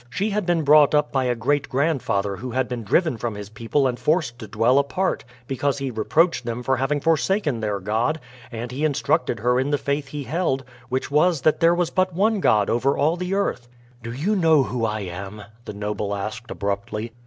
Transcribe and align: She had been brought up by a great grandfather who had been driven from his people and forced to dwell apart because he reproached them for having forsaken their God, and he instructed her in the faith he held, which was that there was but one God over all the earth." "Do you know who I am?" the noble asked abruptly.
She 0.09 0.31
had 0.31 0.47
been 0.47 0.63
brought 0.63 0.95
up 0.95 1.11
by 1.11 1.25
a 1.25 1.35
great 1.35 1.69
grandfather 1.69 2.37
who 2.37 2.49
had 2.49 2.67
been 2.67 2.83
driven 2.83 3.17
from 3.17 3.35
his 3.35 3.49
people 3.51 3.85
and 3.85 3.99
forced 3.99 4.39
to 4.39 4.47
dwell 4.47 4.79
apart 4.79 5.23
because 5.45 5.77
he 5.77 5.91
reproached 5.91 6.43
them 6.43 6.63
for 6.63 6.77
having 6.77 6.99
forsaken 6.99 7.59
their 7.59 7.79
God, 7.79 8.19
and 8.51 8.71
he 8.71 8.83
instructed 8.83 9.41
her 9.41 9.59
in 9.59 9.69
the 9.69 9.77
faith 9.77 10.07
he 10.07 10.23
held, 10.23 10.63
which 10.89 11.11
was 11.11 11.41
that 11.41 11.59
there 11.59 11.75
was 11.75 11.91
but 11.91 12.15
one 12.15 12.39
God 12.39 12.67
over 12.67 12.97
all 12.97 13.15
the 13.15 13.35
earth." 13.35 13.67
"Do 14.01 14.11
you 14.11 14.35
know 14.35 14.63
who 14.63 14.85
I 14.85 15.01
am?" 15.01 15.43
the 15.65 15.73
noble 15.73 16.15
asked 16.15 16.49
abruptly. 16.49 17.11